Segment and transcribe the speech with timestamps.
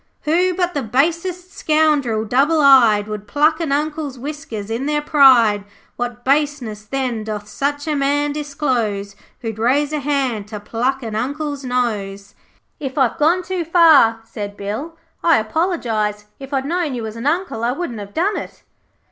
[0.23, 5.63] 'Who but the basest scoundrel, double eyed, Would pluck an Uncle's whiskers in their pride,
[5.95, 11.15] What baseness, then, doth such a man disclose Who'd raise a hand to pluck an
[11.15, 12.33] Uncle's nose?'
[12.79, 16.25] 'If I've gone too far,' said Bill, 'I apologize.
[16.39, 18.63] If I'd known you was an Uncle I wouldn't have done it.'